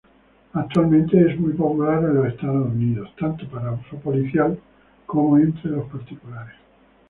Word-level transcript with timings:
Actualmente 0.53 1.35
muy 1.35 1.53
popular 1.53 2.03
en 2.03 2.25
Estados 2.25 2.71
Unidos, 2.71 3.11
tanto 3.19 3.47
para 3.49 3.73
uso 3.73 3.99
policial 3.99 4.59
como 5.05 5.37
entre 5.37 5.73
particulares. 5.77 6.55